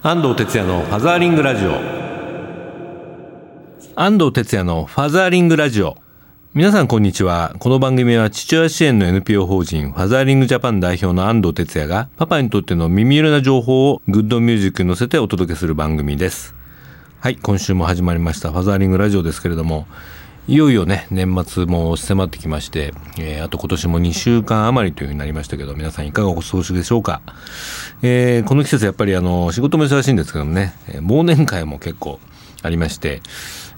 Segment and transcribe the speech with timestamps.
[0.00, 1.72] 安藤哲也のファザーリングラジオ。
[3.96, 5.96] 安藤哲也のファザーリングラジオ。
[6.54, 7.56] 皆さんこんにちは。
[7.58, 16.54] この番組は父親支援の NPO 法人ファザーリングジャパン代表の安藤哲也がパパにとっての耳寄りな情報をグッドミュージックに乗せてお届けする番組です。
[17.18, 19.88] はい今週も始まりましたファザーリングラジオですけれども。
[20.48, 27.20] いよいよね、年末も迫ってきまして、えー、あと今年も2週間余りというふうになりましたけど、皆さんいかがお過ごしでしょうか。
[28.00, 32.18] えー、この季節やっぱりあの、仕事も忙しいんですけどもね、忘年会も結構
[32.62, 33.20] ありまして、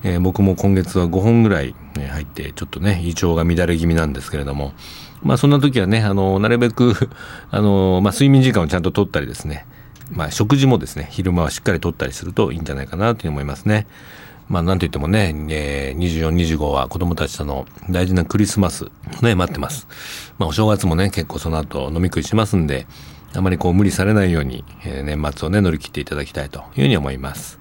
[0.04, 4.72] えー、僕も今月は5本ぐらい、ね、入って、ちょっとね、胃腸が乱れ気味なんですけれども、
[5.24, 6.94] まあそんな時はね、あの、なるべく
[7.50, 9.66] あの、まあ睡眠時間をちゃんと取ったりですね、
[10.12, 13.88] まあ食事もですね、昼間はしっかり取ったりするといいんじゃないかなという思いますね。
[14.50, 18.90] まあ、なんといってもね、えー、24、25は子供たちとの大事なクリスマス、
[19.22, 19.86] ね、待ってます。
[20.38, 22.88] まあ、お正月もね、結構その後飲み食いしますんで、
[23.32, 27.60] あまりこう無理されないように、えー、年末をね、乗り切っていただきたいというふうに思います。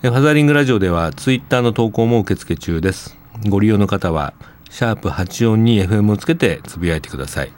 [0.00, 3.18] ファザーリングラジオではツイッターの投稿も受付中です。
[3.50, 4.32] ご利用の方は、
[4.70, 7.52] シャープ 842FM をつけてつぶやいてください。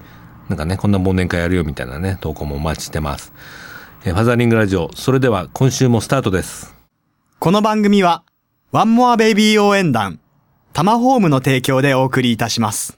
[0.49, 3.33] なんかね、こんな忘年会やるよみたいなね、投稿もお待ちしてます。
[4.01, 6.75] ファザーリングラジオ、それでは今週もスタートです。
[7.39, 8.25] この番組は、
[8.71, 10.21] ワンモアベイビー応援団、
[10.75, 12.98] タマホームの提供でお送りいたします。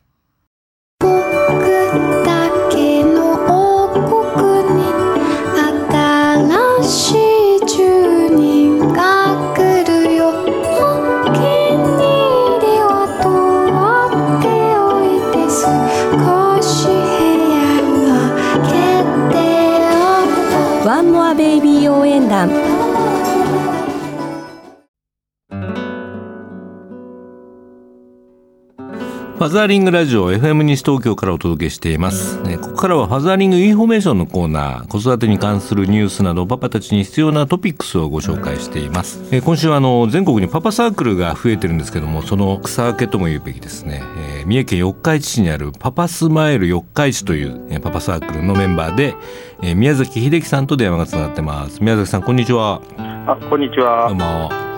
[29.41, 32.39] ファザーリングラジオ FM 西東京からお届けしています。
[32.59, 39.41] ここからはファザーリングインフォメーションのコーナー、子育てに関するニュースなどパパたちに必要なトピックスをご紹介しています。
[39.41, 44.03] 今週はあの全国にパパサークルが増えてるんですけども、その草分けとも言うべきですね。
[44.19, 49.15] えー、三重県四日市市にあるパパスマイル四日市という、えー、パパサークルのメンバーで、
[49.63, 51.83] えー、宮崎秀樹さんと電話がつながってます。
[51.83, 52.83] 宮崎さんこんにちは。
[53.27, 54.09] あ、こんにちは。
[54.09, 54.70] どうも。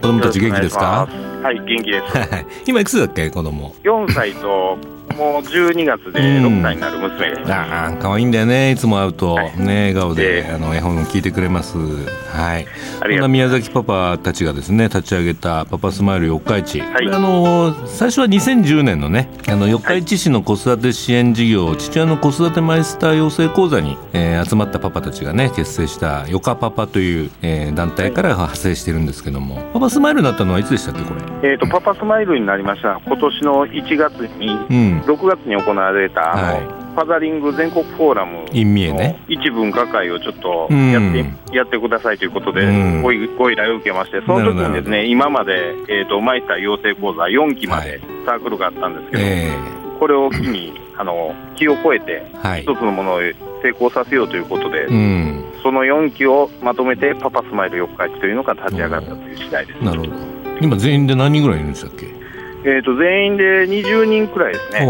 [0.00, 1.08] 子供たち元気ですか？
[1.42, 2.04] はい、元気です。
[2.66, 4.78] 今いくつだっけ、子供？4歳と
[5.16, 7.52] もう12月で6歳になる娘がいます。
[7.52, 8.72] ああ、可愛いんだよね。
[8.72, 11.76] いつも会うと、はい、ね、笑顔で、あの絵本を聞いてくれます。
[11.78, 12.66] はい。
[13.02, 16.80] そんな宮崎パパたちがですね、立ち上げたパパスマイル四日市。
[16.80, 31.52] はい、あの最初は2010年のね、あの四日市市の子育て支援事業、父親の子育てマイスター養成講座に、えー、集まったパパたちがね、結成したよかパパという、えー、団体から派生してるんですけども、パパスマイルになったのはいつでしたっけ、これ？
[31.52, 33.00] えっ、と、パパスマイルになりました。
[33.04, 42.66] 今年の1月に、うん6月に行われた、あの、はい、ファザリング全国フォーラムの一分科会をちょっとやって、うん、やってくださいということで、
[43.00, 49.50] ごご依頼を受けまして、その時にですね今まで、えーと、マイスター養成講座4期までサークルがあったんですけど、はいえ。
[49.50, 52.26] ー、これを機にあの気を超えて、
[52.62, 53.18] 一つのものを
[53.62, 59.84] 成功させようということで、うん、その4期をまとめて、パパスマイル四日市というのが立ち上がったという次第です。
[59.84, 60.12] なるほど。
[60.60, 62.19] 今、全員で何人ぐらいいるんでしたっけ？
[62.64, 64.86] えーと、全員で20人くらいですね。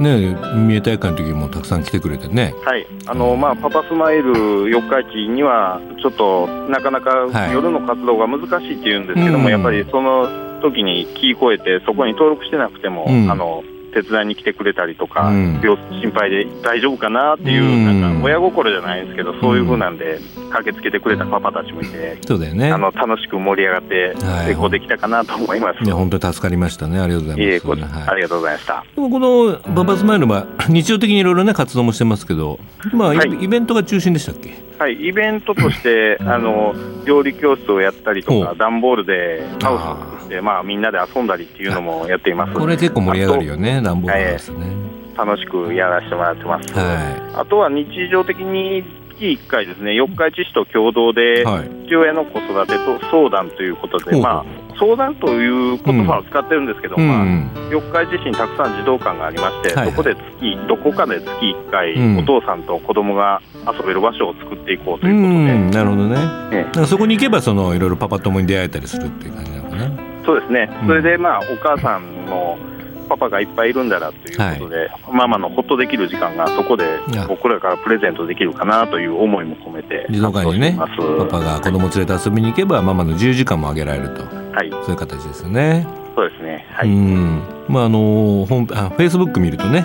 [0.00, 2.54] ね三重大会の時もたくさん来てくれてね。
[2.64, 10.28] はいあの、まあ、パパスマイル四日市には、ちょっとなかなか夜の活動が難しいっていうんですけども、はい、やっぱりその
[10.62, 20.18] 時に聞き越えて、そこに登録してなくても、うん、あの手伝いに来てくれたりとか、うん、心配で大丈夫かなっていう、なんか親心じゃないですけど、そういうふうなんで、
[20.50, 24.14] 駆けつけてくれたパパたちもいて、そうだよね、あの楽しく盛り上がって
[24.46, 25.84] 成功できたかなと思います。
[25.84, 26.98] いや本当に助かりましたね。
[26.98, 27.70] ありがとうございます。
[27.70, 28.84] いえ、はい、ありがとうございました。
[28.94, 32.58] でもこのパパスマイルは日常的にいろいろね活動もしてますけど、
[32.92, 34.64] まあ、はい、イベントが中心でしたっけ？
[34.78, 42.52] はい、イベントとしてあの料理教室をやったりとか、段ボールでハウスを作って、まあみんなで遊んだりっていうのもやっています。
[42.54, 44.94] これ結構盛り上がるよね、段ボールハウスね。
[45.16, 46.74] 楽しくやらせてもらってます。
[46.74, 48.82] はい、あとは日常的に
[49.14, 51.44] 月1回ですね、四日市市と共同で、
[51.86, 54.44] 父親の子育てと相談ということで、まあ、
[54.78, 66.16] 相談という言葉を使ってるんですけど、うん、まあ、四日市市にたくさん児童館がありまして、はい、そこで月、どこかで月1回、うん、お父さんと子供が遊べる場所を作っていこうということで、うん、なるほどね、
[66.50, 69.90] ねそこに行けばそのいろいろパパ友に出会えたりするっていう感じなのかな。
[70.24, 72.56] そうですね、それでまあお母さんの
[73.04, 76.98] パパがいっぱいいるんだなということで、はい、ママのほっとできる時間がそこで
[77.28, 80.86] 僕らからプレゼントできるかなという思いも込めて児童館にねパ
[81.26, 85.86] パが子供連れて遊びに行けばママの自由時間もあげられると、はい、そういう形ですよね。
[86.16, 86.64] そうですね。
[86.70, 87.42] はい、うん。
[87.68, 89.84] まああの本あフェイスブック見るとね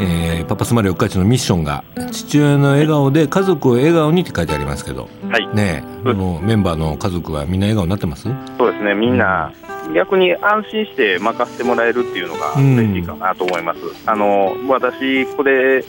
[0.00, 8.22] えー、パパスマリオカチのミッションが父親の笑顔で家族を笑顔にって書いてありますけど、はい、ねこのメンバーの家族はみんな笑顔になってます？
[8.58, 9.52] そうですねみんな、
[9.94, 15.86] 逆に安心して任せてもらえるっていうのが嬉しいかなと思います、うん、あの私これち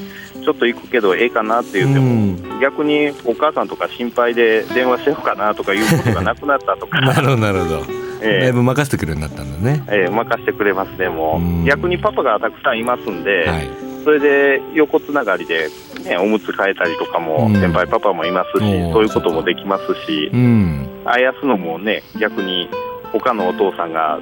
[0.49, 6.99] ょっと行くけどええかなって言っても、うん、逆にお母さんとか心配で電話しようかなとかいうことがなくなったとか。
[7.01, 8.11] なるほどなるほど。
[8.23, 13.67] えー、だいぶ任せてくれるようになったんだね、えー、任せてくれますねもう、逆にパパがたくさんいますんで、はい、
[14.03, 15.69] それで横つながりで、
[16.03, 22.69] ね、おむつ替えたりとかも、先輩パパもいますし、そういうこともできますし、うん、あやすのもね、逆に
[23.12, 24.19] 他のお父さんが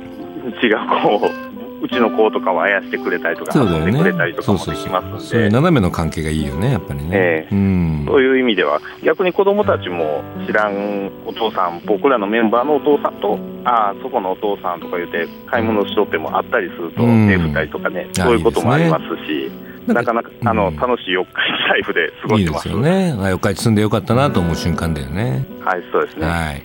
[0.61, 1.48] 違う子を
[1.81, 7.09] うちの子とかをあやしてくれたりとか、そうだよね、くれたりとかもできますそういう斜めの関係がいいよね、やっぱりね。
[7.11, 19.51] えー、うん、そういう意味では、逆に子供たちも知らんお父さん、僕らのメンバーのお父さんと、ああ、そこのお父さんとか言って、買い物しとってもあったりすると、手振ったりとかね、そういうこともありますし。
[19.93, 22.69] なかなかあの、楽しい四日市ライフで過ごしてます。
[22.69, 25.45] いいですよね、四日市住んでよかったなと思う瞬間だよね。
[25.61, 26.27] はい、そうですね。
[26.27, 26.61] はい、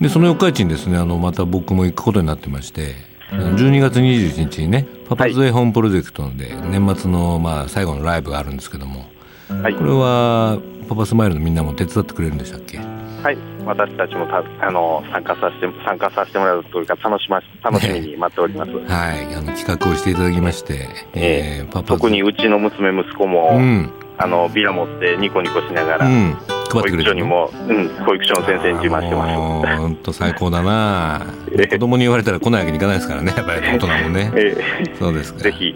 [0.00, 2.94] でその四日市にですねあのまた僕も行くことになってまして、
[3.30, 9.06] 12月21日にねパパズ絵本プロジェクトで年末のまあ最後のライブがあるんですけども、
[9.48, 10.58] はい、これは
[10.88, 12.78] パパスマイルのみんなも手伝ってくれるんでしたっけ？
[12.78, 13.38] はい。
[13.64, 18.76] 私たちもたあの参加させて参加させてもらうというか楽しま楽しみに待っております、は
[19.16, 19.34] い。
[19.34, 26.32] あの企画をしていただきまして、えー、パパ特にうちの娘息子も、うん、あのビラ持ってニコニコしながら、うん、
[26.70, 29.76] 配ってくれるにも、うん、保育所の先生に自慢してます。
[29.78, 31.26] 本当最高だな。
[31.70, 33.32] 子供に言われたら来ないわけにいかないですからね。
[33.36, 35.74] やっぱり 大人もね、えー、そうですぜひ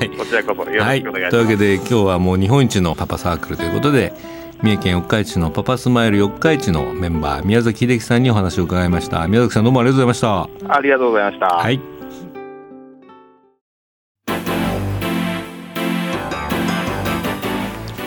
[0.00, 1.22] い、こちらこそよろしくお願いします。
[1.22, 4.12] はい、というわけで今日はもう日本一のパパサークルということで。
[4.62, 11.99] 三重県四日市のパパスマイル四日市のメンバー宮崎秀樹さんにお話を伺いました宮崎さんどうもありがとうございましたありがとうございましたはい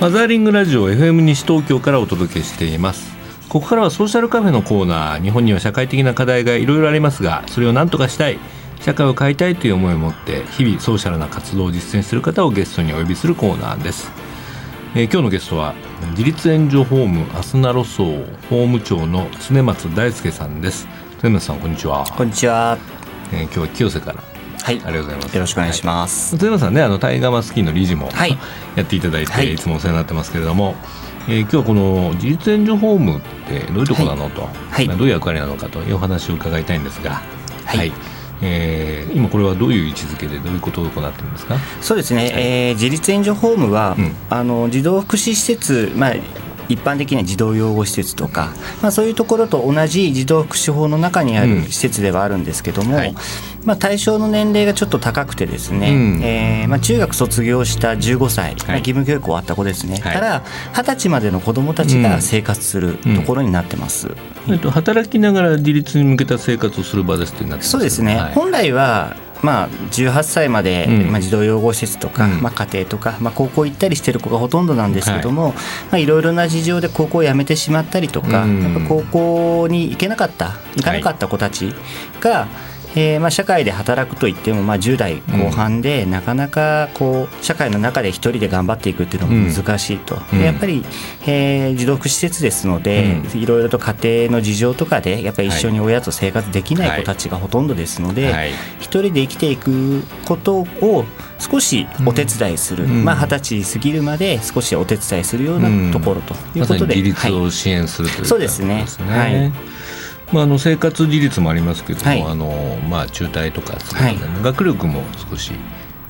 [0.04, 3.16] マザーリングラジオ FM 西東京からお届けしています。
[3.48, 8.38] ここからはソーシャルカフェのコーナー日本には社会的な課題がいろいろありますがそれを何とかしたい
[8.82, 14.12] 社会を変えたいという思いを持って日々ソーシャルな活動を実践する方をゲストにお呼びするコーナーです、
[14.94, 15.74] えー、今日のゲストは
[16.10, 20.86] 自立援助ホームアスナロ層法務長の常松大輔さんです。
[21.22, 22.04] 常松さんこんにちは。
[22.18, 22.78] こんにちは、
[23.32, 24.33] えー、今日は清瀬から
[24.64, 25.34] はい、ありがとうございます。
[25.34, 26.38] よろしくお願いします。
[26.38, 28.38] はい、さんね、あのタイガーマスキーの理事も、はい、
[28.76, 30.76] やっていただいて、はい、いつもお世話になってますけれども。
[31.26, 37.22] えー、今日はこの自立援助ホームってどういうところなのと、はい、どういう役割なのかというお話を伺いたいんですが、
[37.64, 37.94] はい、はい、
[38.42, 41.56] えー、今これはどういう位置づけでどういうことを行っているんですか？
[41.80, 46.14] そうですね、はい、えー、自立援助ホームは、うん、あの児童福祉施設、まあ、
[46.70, 53.16] 一般的には児童養護施設とか、まあ、そういうところと同じ児童福祉法の中にある施設ではあるんですけども、うんはい。
[53.66, 60.44] まあ、対象の年齢がちょっと高くてですね、うん、えー、まあ、中学卒業した15歳、はい、まあ、義務教育終わった子ですね、はい、から
[60.74, 64.10] 二十歳までの子どもたちが生活するところになってます、
[64.48, 75.54] うんえっと、働きながら自立に向けた生活をする場ですってなってそうですね、はい、本来はまあ、18歳まで、うん、まあ、児童養護施設とか、うん、まあ、家庭とか、まあ、高校行ったりしてる子がほとんどなんですけども、はい。
[75.54, 75.62] ま
[75.94, 81.74] あ、いろいろな事情で高校を辞めてしまったりとか、うん、やっぱ高校に行けなかった行かなかった子たち
[82.22, 82.50] が、はい
[82.96, 90.86] えーまあ、社会で働くといっても、まあ、10代後半で、なかなかこう社会の中で一人で頑張っていくっていうのも難しいと、うん、やっぱり、
[91.26, 93.96] えー、児童福祉施設ですので、うん、いろいろと家
[94.28, 101.06] 庭の事情とかでやっぱり一緒に親と生活できない子たちがほとんどですので、はい、一人で生きていくことを
[101.40, 108.86] 少しお手伝いする、うん、まあ二十歳過ぎるまで少しお手伝いするようなところということで、ま、自立を支援するという、はい、そうですね。
[109.08, 109.74] はい
[110.34, 115.58] まあ、あの生活自立もありますけども、はい、あのまあ、中退とか、ねはい、学力も少し、ね、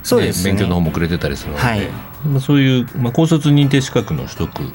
[0.02, 1.88] そうです、ね、勉強の方もくれてたりするので、はい、
[2.26, 4.72] まあ、そういう、まあ、高卒認定資格の取得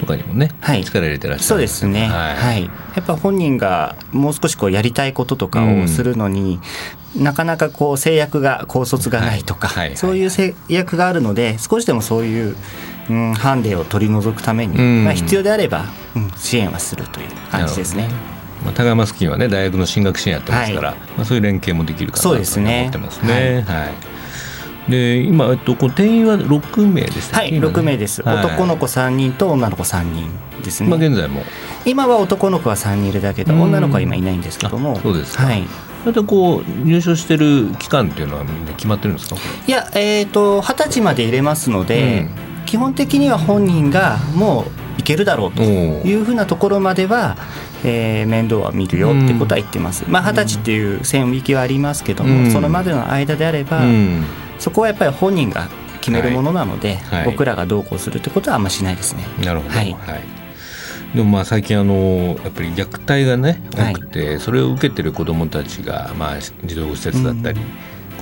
[0.00, 2.70] とかにもね、はい、力入れてらっしゃるそうですね、はい、や
[3.00, 6.58] っぱ本人がもう少しこうやりたいこととかをするのに、
[7.16, 12.56] うん、なかなかこう制約が高卒がないとか、そういう制約があるので少しでもそういう
[13.10, 18.08] うん、ハンデを取り除くために、まあ、必要であれば、うん、支援はするという感じですね。
[18.64, 22.44] まあ、高山スキンはね大学の進学支援やってますから、はい、まあ、そういう連携もできるかなと思っ
[22.90, 23.64] てますね。
[24.88, 30.28] で今、えっと、こう定員は6名でしたはい、6名です、はい、男の子3人と女の子3人
[30.64, 31.42] ですね、まあ、現在も。
[31.84, 34.98] 今は男の子は3人いるだけで女の子は今いないんですけども。
[35.00, 35.66] そうですはい。
[36.04, 38.44] だこう入所してる期間っていうのは
[38.76, 39.36] 決まってるんですか？
[39.68, 42.28] いやえっ、ー、と二十歳まで入れますので、
[42.58, 44.64] うん、基本的には本人がも
[44.96, 47.36] ういけるだろうというふうなところまでは、
[47.84, 53.82] えー、面倒は見るよってことは言ってます、うん、まあ二十歳っていう線引きはありますけども、うん、そのまでの間であれば、
[54.58, 55.68] そこはやっぱり本人が
[56.00, 59.24] 決めるものなので、はい、僕らがどうこうするってことはあんましないですね。
[59.44, 60.42] なるほど、はい、はい。
[61.16, 61.94] でもまあ最近あの
[62.42, 67.66] やっぱり虐待がね多くて、はい、それを受けてる子どもたちがまあ児童施設だったり、うん、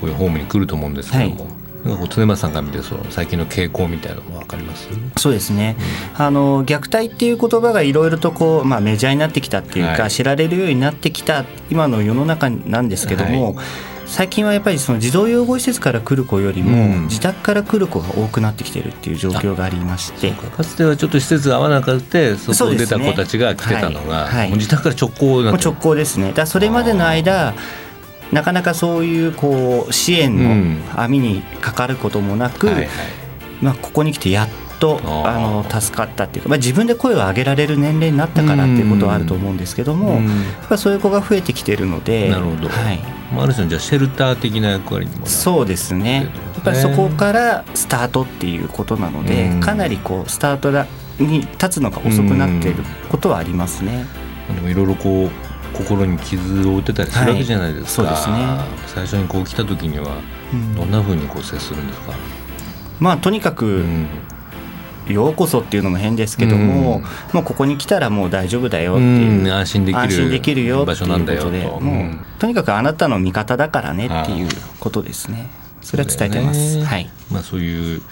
[0.01, 1.47] こういうホームに来ると思うんですけども、
[1.85, 4.89] 常松さんが見てその最近の傾向みたいなのも分かります？
[5.17, 5.77] そうですね、
[6.19, 13.67] うん、あの虐待っていう言葉がいろいろとこう、まあ、メジャーになってきたっていうか、はい、知られるようになってきた今の世の中なんですけども、はい。
[14.07, 24.27] 最近はやっぱりその児童養護施設から来る子よりも自宅から来る子が多くなってきてるっていう状況がありまして、かつてはちょっと施設が合わなくてそこを出た子たちが来てたのが、ねはい。
[24.27, 26.33] はい、もう自宅から直行な直行ですね。
[26.33, 27.55] だそれまでの間
[28.33, 32.91] なかなかそういうこう支援の網にかかることもなく、うんはいはい、
[33.61, 40.19] まあ、ここに来てやっとあの助かったっていうか、まあ、自分で声を上げられる年齢になったからっていうことはあると思うんですけども、や
[40.65, 43.01] っぱそういう子が増えてきてるのでなるほど、はい、
[43.39, 46.31] ある種のじゃシェルター的な役割にもそうですね。
[46.55, 50.71] やっぱりそこからスタートっていうことなので、かなりこうスタート
[51.19, 54.07] に立つのが遅くなっていることはありますね。
[54.55, 58.59] でもいろいろこう心に傷を負ってたりするわけじゃないですか、はい、そうですね。
[58.87, 60.17] 最初にこう来た時には
[60.77, 62.13] どんなふうにこう接するんですか、
[62.99, 63.85] まあとにかく、
[65.09, 67.03] ようこそっていうのも変ですけども、うん、
[67.35, 74.49] もうここに来たらもう大丈夫だよっていう、うん、安心できる安心できるよっていうこともうとにかくあなたの味方だからねっていう
[74.79, 75.49] ことですね。
[75.81, 76.77] それは伝えてます。
[76.77, 77.11] ね、はい。
[77.31, 78.03] まあそういう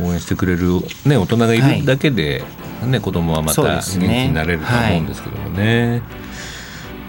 [0.00, 2.42] 応援してくれるね大人がいるだけで、
[2.80, 6.02] はい、ね子供はまた元気になれると思うんですけどもね。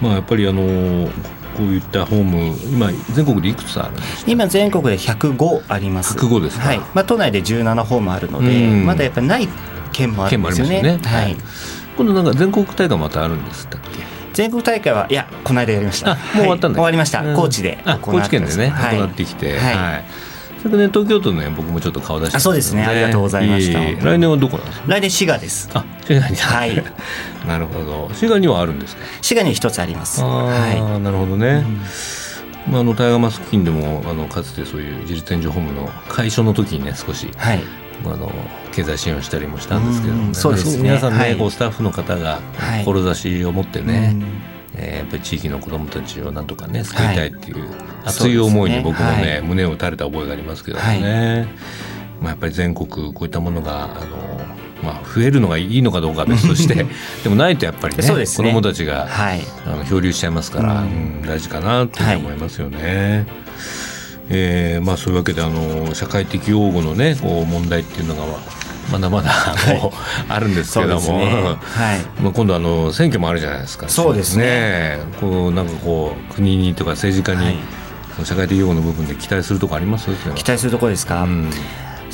[0.00, 1.08] い、まあやっぱりあの
[1.56, 4.30] こういったホーム今全国でいくつあるんですか？
[4.30, 6.18] 今全国で105あります。
[6.18, 6.78] 105ですはい。
[6.94, 9.48] まあ、都内で17ホームあるので、まだやっぱりない
[9.92, 11.36] 県もあるんですよね、ね、はい、
[11.96, 13.78] 今度なんか全国大会またあるんですっけ？
[14.32, 16.14] 全国大会はいやこの間やりました。
[16.14, 19.56] もう終わったんだ、はい、終わりました、高知で高知県でね行ってきて。
[19.56, 19.72] はい。
[19.72, 20.33] それ
[20.68, 22.84] でね東京都ね僕もちょっと顔出して、ね、そうですね。
[22.84, 23.78] ありがとうございました。
[23.78, 24.86] 来年はどこなんですか？
[24.88, 25.68] 来年滋賀です。
[25.74, 26.36] あ滋賀に。
[26.36, 26.84] はい。
[27.46, 28.10] なるほど。
[28.14, 29.02] 滋賀にはあるんですか？
[29.20, 30.22] 滋賀に一つあります。
[30.22, 31.00] はい。
[31.02, 31.64] なるほどね、
[32.66, 37.62] うん、まあ、あのタイガーマスク金でもあのかつてそういう自立援助ホームの解消の時にね少し、はい、
[38.04, 38.32] あの
[38.72, 40.82] 経済支援をしたりもしたんですけど、ね、そうですね。
[40.82, 42.40] 皆さんね、はい、こうスタッフの方が
[42.84, 47.68] 志を持ってね、はいえー、やっぱり地域の子どもたちをなんとかね救いたいっていう
[48.04, 54.16] 熱い思いに僕もね、胸を打たれた覚えがありますけどね、はい、まあ、やっぱり全国こういったものがあの、
[54.82, 56.74] まあ、増えるのがいいのかどうかは別として
[57.22, 58.26] でもないとやっぱりねね。
[58.26, 63.26] 子どもたちが、はい、あの漂流しちゃいますから、うん、大事かなと思いますよね。
[64.30, 68.22] えーまあ、そういうわけであの社会的擁護の、ね、こう問題っていうのが
[68.92, 69.32] まだまだ
[69.80, 69.92] もう
[70.28, 71.56] あるんですけども、ね。
[71.60, 73.88] はい、まあ今度あの選挙もあるじゃないですか。
[73.88, 74.98] そうですね。
[75.20, 77.52] こうなんかこう国にとか政治家に、は
[78.22, 80.08] い、社会的擁護の部分で期待するところあります？
[80.34, 81.50] 期待するところですか、うん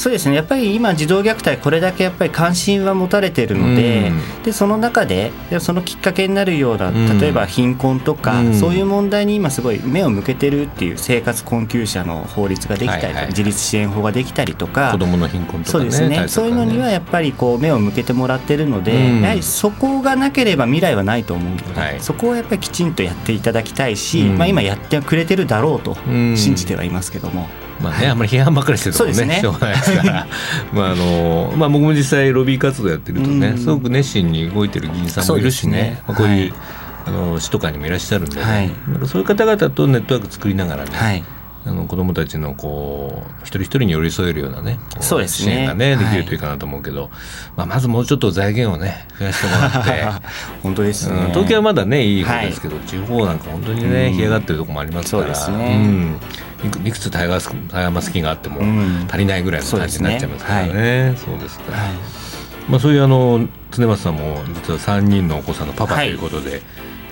[0.01, 0.35] そうですね。
[0.35, 5.31] やっぱり今児童虐待これだけやっぱり関心は持たれているのでうん、でその中で
[5.61, 6.91] そのきっかけになるような
[7.21, 25.95] 例えば貧困とか、うん、そういう問題に今すごい目を向けてるっていう生活困窮者の法律ができたり、はいはい、自立支援法ができたりとか子どもの貧困とか、ね、そうですね、ね、そういうのにはやっぱりこう目を向けてもらってるので、うん、やはりそこがなければ未来はないと思うので、はい、そこをやっぱりきちんとやっていただきたいし、まあ、今やってくれてるだろうと
[26.37, 27.49] 信じてはいますけども。
[27.83, 29.41] まあね、あんまり批判ばっかりしてるとね、ね。
[29.41, 30.27] しょうがないですから。
[30.73, 36.61] まああの、まあ、僕も実際ロビー活動やってるとね、すごく熱心に動いてる議員さんもいるしね、ねまあ、こういう、はい、
[37.07, 38.71] あの市とかにもいらっしゃるんで、ね、はい、
[39.07, 41.25] そういう方々とネットワーク作りながらね、はい。
[41.63, 45.53] あの子どもたちのこう一人一人に寄り添えるようなねそうですね。
[45.53, 47.11] 支援がねできるといいかなと思うけど、はい、
[47.57, 50.29] まあ、まずもうちょっと財源をね増やしてもらって。
[50.63, 51.17] 本当です、ね。
[51.17, 56.17] うん、東京はまだねいい方ですけど、はい、地方なんか本当にね干上がってるところもありますから、そうですね、うん
[56.85, 58.61] いくつタイガースタイガーマスキンがあっても
[59.09, 61.15] 足りないぐらいの感じになっちゃいますからね。
[61.17, 61.73] そうですか、
[62.69, 66.63] まあ、そういうあの常松さんも実は3人のお子さんのパパということで、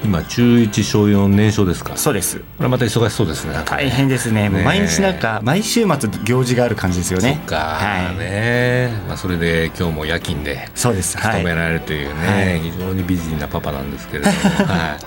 [0.05, 1.97] 今中1小4年少ですか。
[1.97, 2.38] そうです。
[2.38, 3.55] これまた忙しそうですね。
[3.64, 4.49] 大変ですね。
[4.49, 7.40] 毎日なんか毎週末行事がある感じですよね。
[7.40, 11.17] そっか、はい、ねまあ、それで今日も夜勤でそうです。
[11.17, 14.35] 勤められるというね、はい、非常にビジーなパパなんですけれども、
[14.67, 15.05] はい。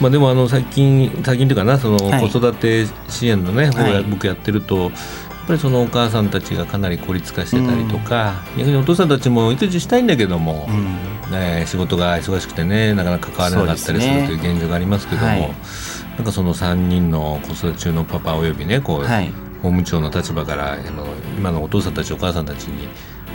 [0.00, 4.90] まあ、でもあの最近最近というかなその子育て支援のね、はい、僕やってるとっ
[5.46, 15.50] ぱりそのお母さんたちがかなり孤立化してたりとか、うん、逆にお父さんたちも育児したいんだけども、うん、ね、仕事が忙しくてねなかなか関われなかったりするという現状がありますけども、ねはい、
[16.16, 19.28] なんかその3人の子育て中のパパおよびねこう、はい、
[19.62, 20.78] 法務長の立場から
[21.36, 22.88] 今のお父さんたちお母さんたちに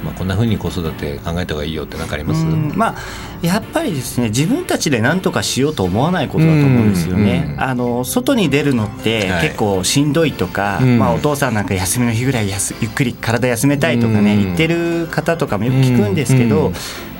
[0.03, 2.45] まあ、こんなふうに子育て考えた方がいいよって何かあります？
[2.45, 2.95] まあ、
[3.41, 7.55] やっぱりですね自分たちで何とかしようと思わないことだと思うんですよね。
[7.57, 16.71] あの外に出るのって結構しんどいとか、はい、まあ、お父さんなんか休みの日ぐらいやすゆっくり体休めたいとかね言ってる方とかもよく聞くんですけど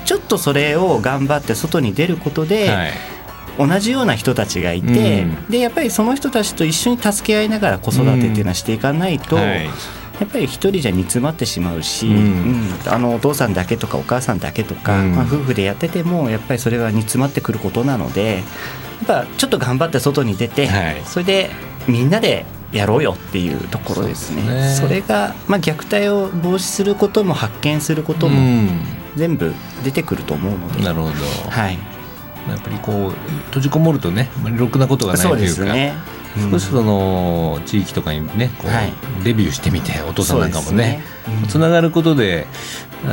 [0.04, 2.92] ちょっとそれを頑張って外に出ることで、はい。
[3.58, 9.42] 同じような人たちがいて、うん、でやっぱりその人たちと一緒に助け合いながら子育てっていうのはしていかないと、うん。
[9.42, 9.68] はい、
[10.20, 21.50] やっぱり一人じゃ煮詰まってしまうし、うん、うん、あのお父さんだけとかお母さんだけとか、うん、まあ、夫婦でやっててもやっぱりそれは煮詰まってくることなのでやっぱちょっと頑張って外に出て、はい、それで
[21.88, 24.74] みんなでやろうよっていうところですね。
[24.76, 28.68] そ、ね、れが、まあ、虐待を防止することも発見することも
[29.16, 30.84] 全部出てくると思うので。
[30.84, 31.12] なるほど、
[31.50, 31.78] はい。
[32.48, 33.10] やっぱりこう
[33.46, 35.94] 閉じこもるとねろくなことがないというか、ね、
[36.50, 41.02] 少しその地域とかにねこうデビューしてみてお父さんなんかもね
[41.48, 42.46] つながることで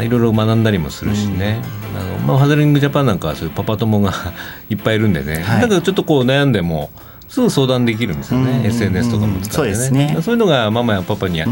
[0.03, 1.61] いろいろ学んだりもするしね、
[1.95, 4.13] あのまあ、ハザリングジャパンなんかはそういうパパ友が
[4.69, 6.91] いっぱいいるんでね、はい、だからちょっとこう悩んでも
[7.27, 9.75] すぐ相談できるんですよね、SNS とかも使ってね。
[9.75, 10.17] そうね。
[10.21, 11.47] そういうのがママやパパにあ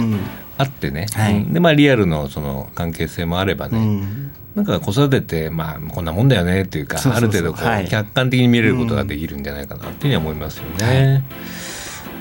[0.64, 11.24] ってね、はい、でまあ、リアルのその関係性もあればね、うん、なんか子育てってまあこんなもんだよねっていうかある程度こう、客観的に見れることができるんじゃないかなっていうふうに思いますよね。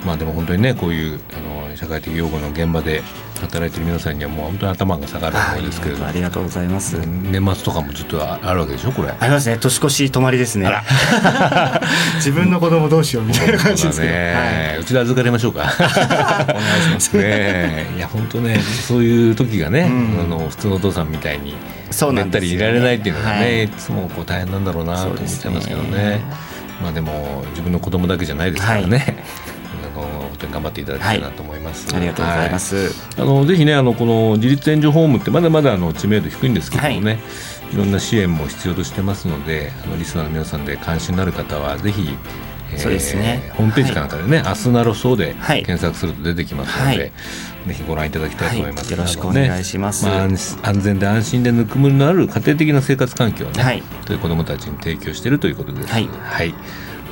[0.04, 3.02] まあでも本当にねこういうあの社会的養護の現場で
[3.44, 6.98] 働いてる皆さんにはもう本当に頭が下がる思いですけれどありがとうございます。
[6.98, 9.10] 年末とかもずっとあるわけでしょこれ。
[9.10, 9.58] ありますね。
[9.58, 10.70] 年越し泊まりですね。
[12.16, 14.34] 自分の子供どうしようみたいな感じですね、
[14.72, 15.60] はい、うちで預かりましょうか。
[15.78, 17.16] お願いします。
[17.16, 21.54] ねいや本当ねそういう時がね、うん、あの普通のお父さんみたいに
[22.12, 26.20] なったりいられないっていうのがね、はい、いつもこう大変なんだろうなと思っちゃいますけどね。
[26.82, 29.24] まあでも自分の子供だけじゃないですからね、
[30.44, 31.86] はいあの本当に頑張っていただきたいなと思います。
[31.92, 32.76] はい、ありがとうございます。
[32.76, 37.18] はい、あのぜひねあのこの自立援助ホームってまだまだあの知名度低いんですけどもね、は
[37.70, 42.16] い、いろんな支援も必要としてますので、あのリスナーの皆さんで関心のある方はぜひ
[42.76, 47.12] そうですね、ホームページかなんかでね、はい、明日なろそうで検索すると出てきますので、はい、ぜ
[47.72, 55.92] ひご覧いただきたいと思います、はい、よろしくお願いします、まあ、安全で安心でぬくもりのある家庭的な生活環境をね、はい、という子どもたちに提供しているということです。
[55.92, 56.54] はい、はい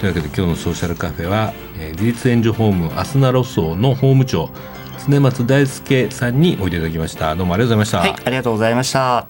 [0.02, 4.50] というわけで今日のソーシャルカフェは、えー、自立援助ホームアスナロソの法務長
[5.08, 7.36] 常松大輔さんにおいでいただきました。
[7.36, 9.28] どうもありがとうございました、はい、ありがとうございました。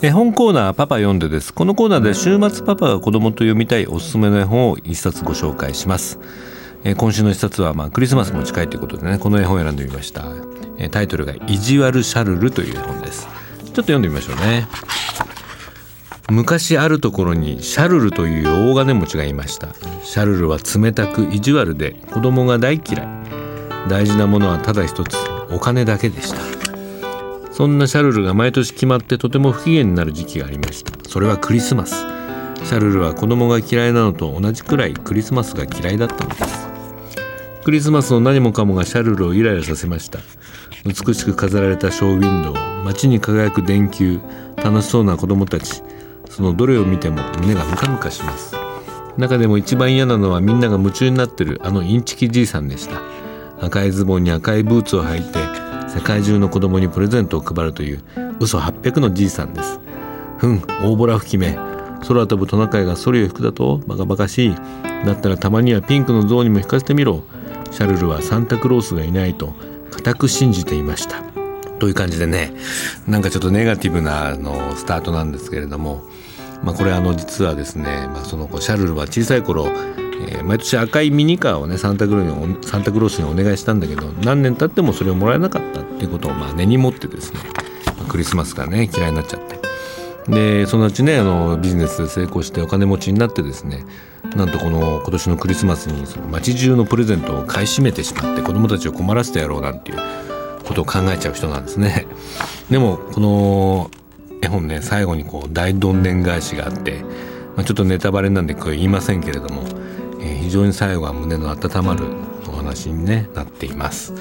[0.00, 1.52] 絵本コーナーパパ読んでです。
[1.52, 6.18] このコーナーで週末パパが子供と読みたいおすすめの絵本を一冊ご紹介します。
[6.82, 10.24] え今週の一冊はまあクリスマスも近いということでねこの絵本を選んでみました、
[10.78, 13.28] えタイトルが意地悪シャルルという絵本です。
[13.58, 14.66] ちょっと読んでみましょうね
[16.30, 19.74] 昔あるところにシャルルという大金持ちがいました。
[20.04, 23.08] シャルルは冷たく意地悪で子供が大嫌い。
[23.88, 25.16] 大事なものはただ一つ
[25.50, 26.40] お金だけでした。
[27.52, 30.92] そんなシャルルが毎年決まってとても不機嫌になる時期がありました。
[31.08, 32.06] それはクリスマス。
[32.64, 36.68] シャルルは子供が嫌いなのと同じくらいクリスマスが嫌いだったのです。
[37.64, 40.20] クリスマスの何もかもがシャルルをイライラさせました。
[40.84, 44.20] 美しく飾られたショーウィンドウ街に輝く電球
[44.56, 45.82] 楽しそうな子供たち。
[46.30, 48.56] そのどれを見ても胸がムカムカします。
[49.18, 53.02] 中でも一番嫌なのはみんなが夢中になってるあのインチキじいさんでした。
[53.60, 55.38] 赤いズボンに赤いブーツを履いて
[55.90, 58.02] 世界中の子供にプレゼントを配るという
[58.38, 59.80] 嘘800のじいさんです。
[60.38, 61.58] ふん大ボラ吹き目。
[62.08, 64.54] 空飛ぶトナカイがソリを吹くだとバカバカしい。
[65.04, 67.22] だったらたまにはピンクの像にも引かせてみろ。
[67.70, 69.52] シャルルはサンタクロースがいないと
[69.90, 71.29] 固く信じていました。
[71.80, 72.52] という感じでね
[73.08, 76.04] なんかちょっとネガティブなあのスタートなんですけれども
[76.62, 87.40] まあ、これあの実はですね、まあ、そのシャルルは小さい頃、えー、毎年赤いミニカーをねサンタクローサンタクロースにお願いしたんだけど何年経ってもそれをもらえなかったっていうことをまあ根に持ってですね、
[87.98, 89.60] まあ、クリスマスがね嫌いになっちゃって。
[90.28, 93.84] でそのうちねあのビジネスで成功してお金持ちになってですね
[94.36, 100.29] なんとこの今年のクリスマスにその街中のプレゼントを買い占めてしまって子供たちを困らせてやろうなんていう
[100.70, 102.06] ことを考えちゃう人なんですね。
[102.70, 103.90] でもこの
[104.40, 107.02] 絵本ね最後にこう大どんでん返しがあって、
[107.56, 109.64] まあ、ちょっとネタバレなんでこれ言いませんけれども、
[110.20, 112.04] えー、非常に最後は胸の温まる
[112.48, 114.14] お話に、ね、なっています。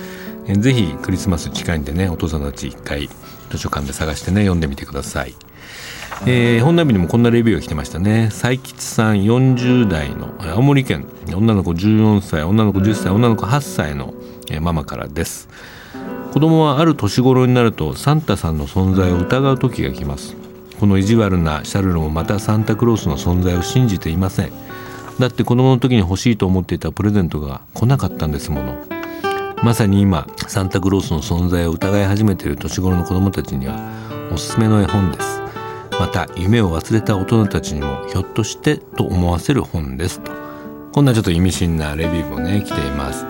[0.48, 3.08] えー、ぜひクリスマス近いんでねお父さんたち一回
[3.52, 5.36] 図書館で探してね読んでみてください。
[6.26, 14.14] えー、本並にもこんなレビューが来てましたね佐吉さん40代の青森県女の子14歳女の子10歳女の子8歳の
[14.60, 15.48] ママからです
[16.32, 20.36] 子供はある年頃になるとサンタさんの存在を疑う時が来ます。
[20.80, 24.52] この意地悪なシャルルもまたサンタクロースの存在を信じていません。
[25.20, 28.78] だって子供の時に欲しいと思っていたプレゼントが来なかったんですもの。
[29.64, 33.76] まさに今サンタクロースの存在を疑い始めている年頃の子供たちには
[34.32, 35.42] おすすめの絵本です。
[36.00, 40.49] また夢を忘れた大人たちにもひょっとしてと思わせる本ですと。
[40.92, 43.26] こんなちょっと意味深なレビューもね来ています。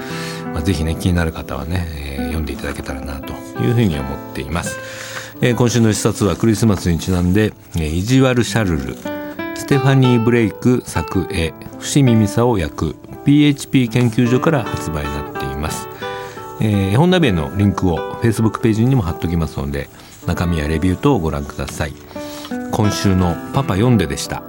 [0.54, 4.80] まあ、ぜひね気になる方はね、えー、読んでいただけたらなというふうに思っています、
[5.42, 8.98] えー、今週の一冊はクリスマスにちなんで「えー、意地悪シャルル」
[9.56, 12.96] ステファニー・ブレイク作絵伏見美沙を役
[13.26, 15.88] PHP 研究所から発売になっています、
[16.62, 19.90] えー、絵本ナビへのリンクを Facebook ページにも貼っておきますので
[20.26, 21.94] 中身やレビュー等をご覧ください。
[22.72, 24.49] 今週の「パパ読んで」でした。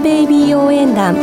[0.00, 1.14] ベイビー応援団。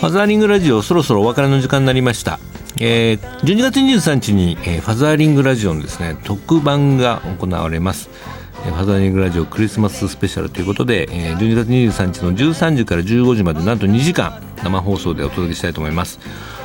[0.00, 2.40] ファザーリングラジオそろそろお別れの時間になりました、
[2.78, 8.08] えー、12月23日に、えー、ファザーリングラジオのですね特番が行われます。
[8.64, 16.20] ファザーリングラジオクリスマススペシャルということで、え、12月23日の13時から15時までなんと2時間生放送でお届けしたいと思います。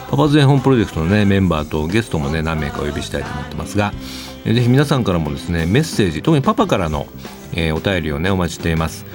[0.09, 3.91] パパズ絵本プロジェクトのねメンバーとゲストもね何名かお呼びしたいと思ってますが、
[4.45, 7.07] えー、ぜひ皆さんからもですねメッセージ特にパパからの、
[7.53, 9.05] えー、お便りをねお待ちしています、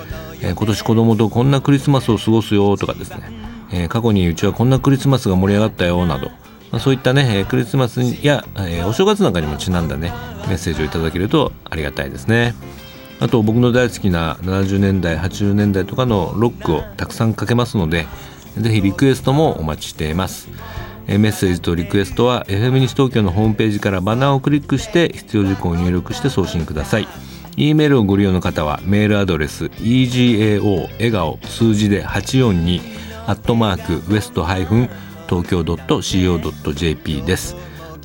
[0.42, 6.30] えー、今年子供とこんなクリスマスを過ごすよとかですねえー、過去にうちはこんなクリスマスが盛り上がったよなど、
[6.70, 10.12] まあ、そういったね、クリスマスや、えー、お正月なんかにもちなんだね
[10.48, 12.54] メッセージをいただけるとありがたいですね。
[13.20, 18.06] あと僕の大好きな70年代80年代とかのロックをたくさんかけますので
[18.56, 20.48] ぜひリクエストもお待ちしています。
[21.06, 27.08] メッセージとリクエストは FM 西東京のホームページからバナーをクリックして必要事項を入力して送信ください。
[27.56, 32.80] E メールをご利用の方はメールアドレス egao 笑顔数字で842
[33.26, 34.90] アットマークウエストハイフン
[35.30, 37.54] 東京 .co.jp です。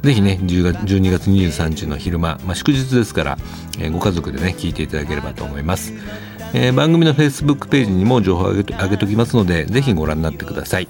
[0.03, 3.37] ぜひね、10月12月23日の昼間、まあ、祝日ですから、
[3.79, 5.93] えー、ご家族でね、聞いていただければと思います。
[6.53, 10.87] えー、番組の Facebook ページにも情報を上げ上げときますので、ぜひご覧になってください。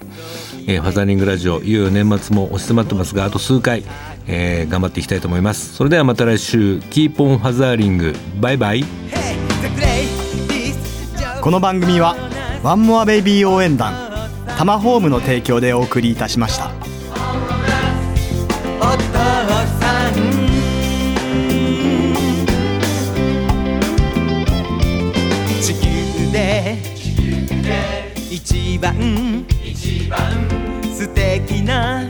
[0.66, 3.82] えー、ファザーリングラジオ、いよいよ年末も押し迫ってますが、あと数回、
[4.26, 5.74] えー、頑張っていきたいと思います。
[5.74, 8.84] それではまた来週、 Keep on fathering、バイバイ。
[11.40, 12.14] この番組は、
[12.62, 14.15] ワンモアベイビー応援団、
[14.56, 16.70] タマホームの提供でお送りいたしました。
[18.80, 19.12] お父
[19.78, 20.14] さん
[25.60, 26.78] 地球で
[28.30, 29.44] 一番
[30.90, 32.04] 素敵な